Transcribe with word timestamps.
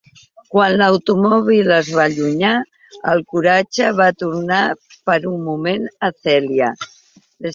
Quan 0.53 0.75
l'automòbil 0.81 1.67
es 1.75 1.91
va 1.97 2.05
allunyar, 2.11 2.53
el 3.11 3.21
coratge 3.35 3.91
va 3.99 4.09
tornar 4.23 4.61
per 5.11 5.19
un 5.35 5.47
moment 5.51 5.89
a 6.09 6.13
Celia. 6.25 6.71